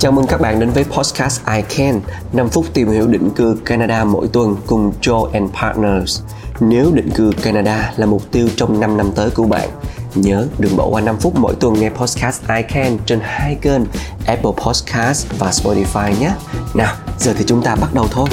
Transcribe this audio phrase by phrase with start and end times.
[0.00, 2.00] Chào mừng các bạn đến với podcast I Can
[2.32, 6.20] 5 phút tìm hiểu định cư Canada mỗi tuần cùng Joe and Partners
[6.60, 9.68] Nếu định cư Canada là mục tiêu trong 5 năm tới của bạn
[10.14, 13.82] Nhớ đừng bỏ qua 5 phút mỗi tuần nghe podcast I Can trên hai kênh
[14.26, 16.30] Apple Podcast và Spotify nhé
[16.74, 18.28] Nào, giờ thì chúng ta bắt đầu thôi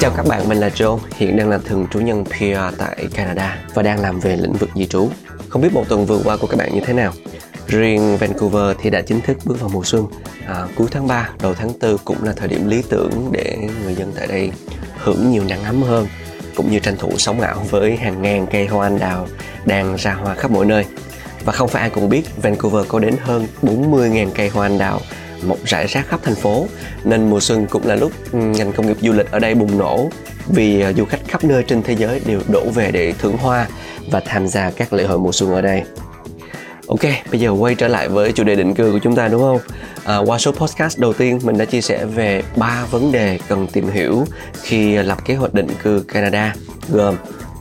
[0.00, 3.58] Chào các bạn, mình là Joe, hiện đang là thường trú nhân PR tại Canada
[3.74, 5.08] và đang làm về lĩnh vực di trú.
[5.48, 7.12] Không biết một tuần vừa qua của các bạn như thế nào?
[7.68, 10.06] Riêng Vancouver thì đã chính thức bước vào mùa xuân.
[10.46, 13.94] À, cuối tháng 3, đầu tháng 4 cũng là thời điểm lý tưởng để người
[13.94, 14.52] dân tại đây
[14.96, 16.06] hưởng nhiều nắng ấm hơn
[16.56, 19.26] cũng như tranh thủ sống ảo với hàng ngàn cây hoa anh đào
[19.64, 20.84] đang ra hoa khắp mọi nơi.
[21.44, 25.00] Và không phải ai cũng biết Vancouver có đến hơn 40.000 cây hoa anh đào
[25.42, 26.66] mọc rải rác khắp thành phố
[27.04, 29.78] nên mùa xuân cũng là lúc ừ, ngành công nghiệp du lịch ở đây bùng
[29.78, 30.10] nổ
[30.46, 33.68] vì à, du khách khắp nơi trên thế giới đều đổ về để thưởng hoa
[34.10, 35.82] và tham gia các lễ hội mùa xuân ở đây.
[36.88, 39.40] Ok, bây giờ quay trở lại với chủ đề định cư của chúng ta đúng
[39.42, 39.58] không?
[40.04, 43.66] À, qua số podcast đầu tiên mình đã chia sẻ về ba vấn đề cần
[43.66, 44.24] tìm hiểu
[44.62, 46.54] khi lập kế hoạch định cư Canada
[46.88, 47.16] gồm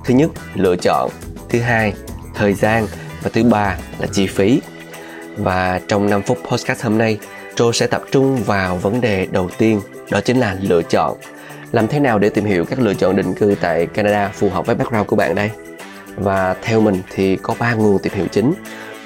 [0.05, 1.09] thứ nhất lựa chọn,
[1.49, 1.93] thứ hai
[2.35, 2.87] thời gian
[3.23, 4.61] và thứ ba là chi phí.
[5.37, 7.17] Và trong 5 phút podcast hôm nay,
[7.55, 11.17] Joe sẽ tập trung vào vấn đề đầu tiên, đó chính là lựa chọn.
[11.71, 14.65] Làm thế nào để tìm hiểu các lựa chọn định cư tại Canada phù hợp
[14.65, 15.51] với background của bạn đây?
[16.15, 18.53] Và theo mình thì có ba nguồn tìm hiểu chính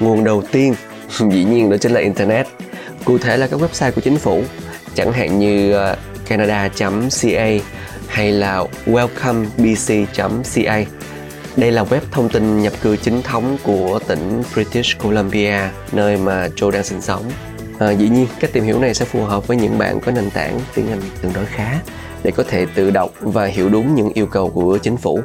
[0.01, 0.75] nguồn đầu tiên
[1.31, 2.47] dĩ nhiên đó chính là internet.
[3.05, 4.43] Cụ thể là các website của chính phủ
[4.95, 5.95] chẳng hạn như ờ,
[6.27, 7.49] canada.ca
[8.07, 10.83] hay là welcomebc.ca
[11.57, 15.59] đây là web thông tin nhập cư chính thống của tỉnh British Columbia
[15.91, 17.31] nơi mà Joe đang sinh sống.
[17.79, 20.29] À, dĩ nhiên cách tìm hiểu này sẽ phù hợp với những bạn có nền
[20.29, 21.79] tảng tiếng Anh tương đối khá
[22.23, 25.21] để có thể tự đọc và hiểu đúng những yêu cầu của chính phủ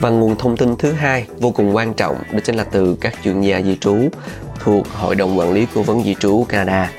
[0.00, 3.14] và nguồn thông tin thứ hai vô cùng quan trọng đó chính là từ các
[3.24, 3.96] chuyên gia di trú
[4.60, 6.90] thuộc Hội đồng Quản lý Cố vấn Di trú Canada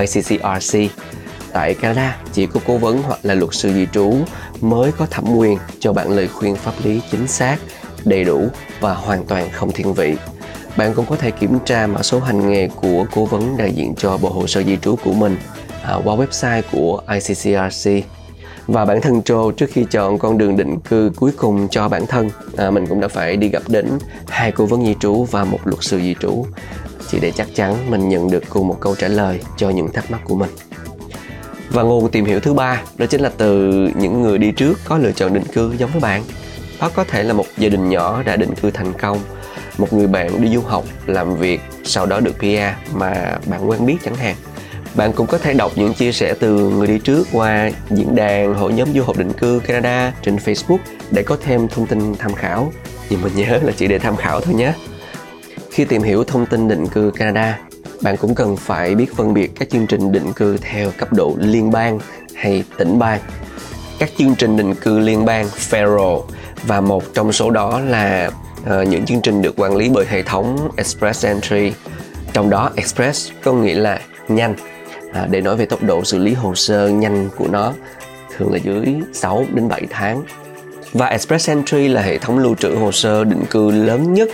[0.00, 0.78] ICCRC.
[1.52, 4.14] Tại Canada, chỉ có cố vấn hoặc là luật sư di trú
[4.60, 7.56] mới có thẩm quyền cho bạn lời khuyên pháp lý chính xác,
[8.04, 8.48] đầy đủ
[8.80, 10.16] và hoàn toàn không thiên vị.
[10.76, 13.94] Bạn cũng có thể kiểm tra mã số hành nghề của cố vấn đại diện
[13.94, 15.36] cho bộ hồ sơ di trú của mình
[15.82, 17.90] à, qua website của ICCRC
[18.72, 22.06] và bản thân Joe trước khi chọn con đường định cư cuối cùng cho bản
[22.06, 23.86] thân à, mình cũng đã phải đi gặp đến
[24.28, 26.46] hai cố vấn di trú và một luật sư di trú.
[27.08, 30.10] Chỉ để chắc chắn mình nhận được cùng một câu trả lời cho những thắc
[30.10, 30.50] mắc của mình.
[31.70, 34.98] Và nguồn tìm hiểu thứ ba đó chính là từ những người đi trước có
[34.98, 36.22] lựa chọn định cư giống với bạn.
[36.80, 39.18] Đó có thể là một gia đình nhỏ đã định cư thành công.
[39.78, 43.86] Một người bạn đi du học làm việc sau đó được PR mà bạn quen
[43.86, 44.36] biết chẳng hạn
[44.94, 48.54] bạn cũng có thể đọc những chia sẻ từ người đi trước qua diễn đàn
[48.54, 50.78] hội nhóm du học định cư Canada trên Facebook
[51.10, 52.72] để có thêm thông tin tham khảo.
[53.10, 54.72] Nhưng mình nhớ là chỉ để tham khảo thôi nhé.
[55.70, 57.58] Khi tìm hiểu thông tin định cư Canada,
[58.02, 61.36] bạn cũng cần phải biết phân biệt các chương trình định cư theo cấp độ
[61.38, 61.98] liên bang
[62.34, 63.20] hay tỉnh bang.
[63.98, 66.22] Các chương trình định cư liên bang federal
[66.62, 68.30] và một trong số đó là
[68.60, 71.72] uh, những chương trình được quản lý bởi hệ thống Express Entry.
[72.32, 74.54] Trong đó Express có nghĩa là nhanh
[75.12, 77.72] à, để nói về tốc độ xử lý hồ sơ nhanh của nó
[78.36, 80.22] thường là dưới 6 đến 7 tháng.
[80.92, 84.28] Và Express Entry là hệ thống lưu trữ hồ sơ định cư lớn nhất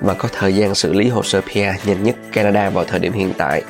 [0.00, 3.12] và có thời gian xử lý hồ sơ PR nhanh nhất Canada vào thời điểm
[3.12, 3.62] hiện tại.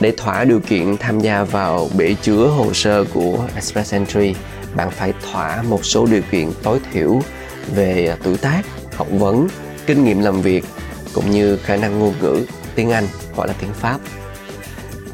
[0.00, 4.34] Để thỏa điều kiện tham gia vào bể chứa hồ sơ của Express Entry,
[4.74, 7.20] bạn phải thỏa một số điều kiện tối thiểu
[7.74, 8.62] về à, tuổi tác,
[8.96, 9.48] học vấn,
[9.86, 10.64] kinh nghiệm làm việc
[11.14, 13.98] cũng như khả năng ngôn ngữ tiếng Anh hoặc là tiếng Pháp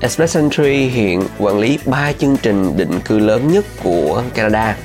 [0.00, 4.76] Express Entry hiện quản lý 3 chương trình định cư lớn nhất của Canada.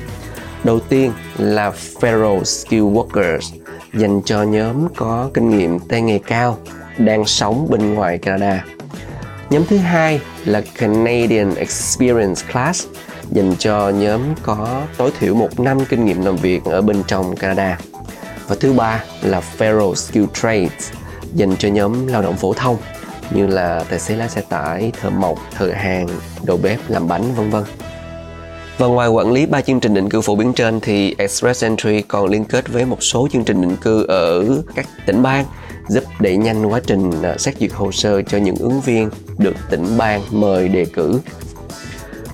[0.64, 3.40] Đầu tiên là Federal Skill Workers,
[3.94, 6.58] dành cho nhóm có kinh nghiệm tay nghề cao,
[6.98, 8.64] đang sống bên ngoài Canada.
[9.50, 12.86] Nhóm thứ hai là Canadian Experience Class,
[13.30, 17.36] dành cho nhóm có tối thiểu một năm kinh nghiệm làm việc ở bên trong
[17.36, 17.78] Canada.
[18.48, 20.92] Và thứ ba là Federal Skill Trades,
[21.34, 22.76] dành cho nhóm lao động phổ thông
[23.30, 26.08] như là tài xế lái xe tải, thợ mộc, thợ hàng,
[26.44, 27.64] đầu bếp, làm bánh vân vân.
[28.78, 32.02] Và ngoài quản lý ba chương trình định cư phổ biến trên thì Express Entry
[32.02, 34.44] còn liên kết với một số chương trình định cư ở
[34.74, 35.44] các tỉnh bang
[35.88, 39.54] giúp đẩy nhanh quá trình à, xét duyệt hồ sơ cho những ứng viên được
[39.70, 41.20] tỉnh bang mời đề cử.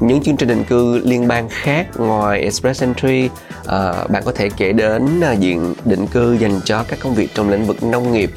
[0.00, 3.28] Những chương trình định cư liên bang khác ngoài Express Entry,
[3.66, 7.30] à, bạn có thể kể đến à, diện định cư dành cho các công việc
[7.34, 8.30] trong lĩnh vực nông nghiệp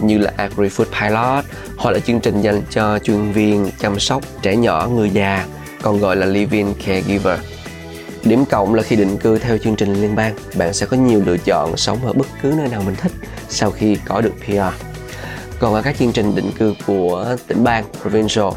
[0.00, 1.44] như là Agri-Food Pilot
[1.76, 5.46] hoặc là chương trình dành cho chuyên viên chăm sóc trẻ nhỏ, người già,
[5.82, 7.38] còn gọi là Living Caregiver.
[8.24, 11.22] Điểm cộng là khi định cư theo chương trình liên bang, bạn sẽ có nhiều
[11.26, 13.12] lựa chọn sống ở bất cứ nơi nào mình thích
[13.48, 14.84] sau khi có được PR.
[15.58, 18.48] Còn ở các chương trình định cư của tỉnh bang provincial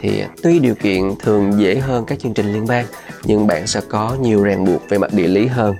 [0.00, 2.86] thì tuy điều kiện thường dễ hơn các chương trình liên bang
[3.24, 5.74] nhưng bạn sẽ có nhiều ràng buộc về mặt địa lý hơn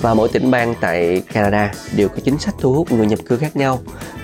[0.00, 3.36] và mỗi tỉnh bang tại Canada đều có chính sách thu hút người nhập cư
[3.36, 3.80] khác nhau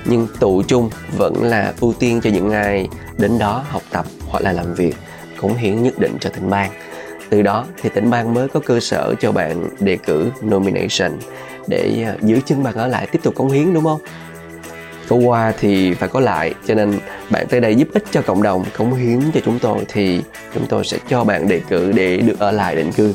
[0.09, 2.89] nhưng tụ chung vẫn là ưu tiên cho những ai
[3.19, 4.97] đến đó học tập hoặc là làm việc,
[5.41, 6.71] cống hiến nhất định cho tỉnh bang.
[7.31, 11.13] Từ đó thì tỉnh bang mới có cơ sở cho bạn đề cử nomination
[11.67, 14.01] để ờ, giữ chân bạn ở lại, tiếp tục cống hiến, đúng không?
[15.09, 16.99] Có qua thì phải có lại, cho nên
[17.31, 20.21] bạn tới đây giúp ích cho cộng đồng, cống hiến cho chúng tôi thì
[20.55, 23.15] chúng tôi sẽ cho bạn đề cử để được ở lại định cư.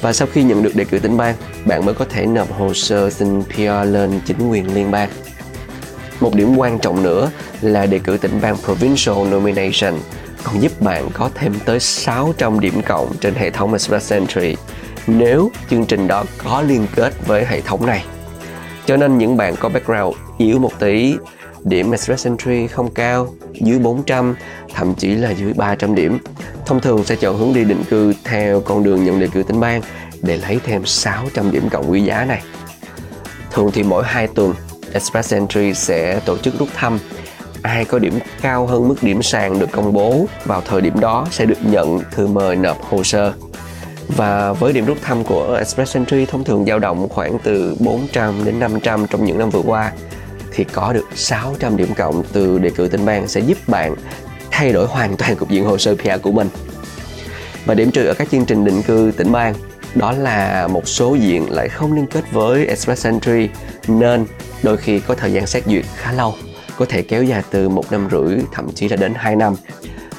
[0.00, 1.34] Và sau khi nhận được đề cử tỉnh bang,
[1.64, 5.10] bạn mới có thể nộp hồ sơ xin PR lên chính quyền liên bang
[6.20, 7.30] một điểm quan trọng nữa
[7.60, 9.94] là đề cử tỉnh bang Provincial Nomination
[10.44, 14.56] còn giúp bạn có thêm tới 600 điểm cộng trên hệ thống Express Entry
[15.06, 18.04] nếu chương trình đó có liên kết với hệ thống này.
[18.86, 21.16] Cho nên những bạn có background yếu một tí,
[21.64, 24.34] điểm Express Entry không cao, dưới 400,
[24.74, 26.18] thậm chí là dưới 300 điểm,
[26.66, 29.60] thông thường sẽ chọn hướng đi định cư theo con đường nhận đề cử tỉnh
[29.60, 29.82] bang
[30.22, 32.42] để lấy thêm 600 điểm cộng quý giá này.
[33.50, 34.54] Thường thì mỗi 2 tuần,
[34.92, 36.98] Express Entry sẽ tổ chức rút thăm
[37.62, 41.26] ai có điểm cao hơn mức điểm sàn được công bố vào thời điểm đó
[41.30, 43.32] sẽ được nhận thư mời nộp hồ sơ.
[44.16, 48.44] Và với điểm rút thăm của Express Entry, thông thường dao động khoảng từ 400
[48.44, 49.92] đến 500 trong những năm vừa qua,
[50.52, 53.94] thì có được 600 điểm cộng từ đề cử tỉnh bang sẽ giúp bạn
[54.50, 56.48] thay đổi hoàn toàn cục diện hồ sơ PR của mình.
[57.66, 59.54] Và điểm trừ ở các chương trình định cư tỉnh bang
[59.94, 63.48] đó là một số diện lại không liên kết với Express Entry,
[63.88, 64.26] nên
[64.62, 66.34] đôi khi có thời gian xét duyệt khá lâu,
[66.76, 69.54] có thể kéo dài từ một năm rưỡi, thậm chí là đến 2 năm.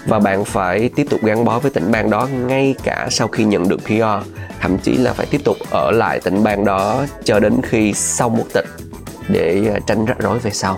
[0.06, 3.44] Và bạn phải tiếp tục gắn bó với tỉnh bang đó ngay cả sau khi
[3.44, 4.28] nhận được PR
[4.62, 8.38] thậm chí là phải tiếp tục ở lại tỉnh bang đó cho đến khi xong
[8.38, 8.66] một tịch
[9.30, 10.78] để à, tránh rắc rối về sau.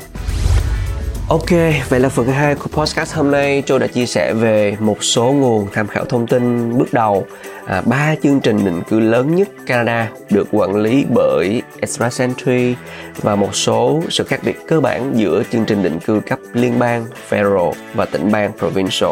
[1.29, 1.49] Ok,
[1.89, 5.31] vậy là phần 2 của podcast hôm nay Châu đã chia sẻ về một số
[5.31, 7.25] nguồn tham khảo thông tin bước đầu
[7.65, 12.75] à, ba chương trình định cư lớn nhất Canada được quản lý bởi Express Entry
[13.21, 16.79] và một số sự khác biệt cơ bản giữa chương trình định cư cấp liên
[16.79, 19.11] bang federal và tỉnh bang provincial.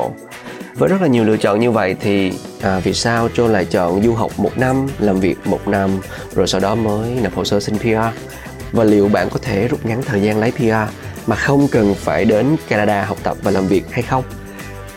[0.75, 2.31] Với rất là nhiều lựa chọn như vậy thì
[2.61, 5.89] à, vì sao Châu lại chọn du học một năm, làm việc một năm
[6.35, 8.17] rồi sau đó mới nộp hồ sơ xin PR?
[8.71, 10.73] Và liệu bạn có thể rút ngắn thời gian lấy PR
[11.27, 14.23] mà không cần phải đến Canada học tập và làm việc hay không?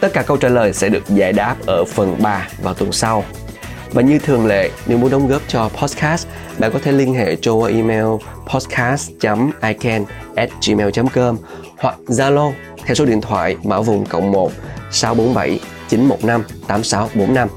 [0.00, 3.24] Tất cả câu trả lời sẽ được giải đáp ở phần 3 vào tuần sau.
[3.92, 6.26] Và như thường lệ, nếu muốn đóng góp cho podcast,
[6.58, 8.06] bạn có thể liên hệ cho qua email
[8.46, 11.36] podcast.ican@gmail.com
[11.78, 12.52] hoặc Zalo
[12.84, 14.52] theo số điện thoại mã vùng cộng 1
[14.90, 17.48] 647 915 8645.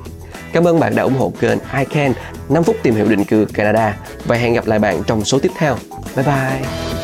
[0.54, 2.14] Cảm ơn bạn đã ủng hộ kênh iCan
[2.50, 5.52] 5 phút tìm hiểu định cư Canada và hẹn gặp lại bạn trong số tiếp
[5.58, 5.76] theo.
[6.18, 6.97] 拜拜。